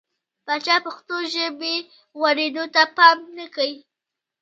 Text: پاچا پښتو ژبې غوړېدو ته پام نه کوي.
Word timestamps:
پاچا 0.45 0.75
پښتو 0.85 1.15
ژبې 1.33 1.75
غوړېدو 2.19 2.63
ته 2.73 2.81
پام 2.95 3.17
نه 3.37 3.45
کوي. 3.55 3.77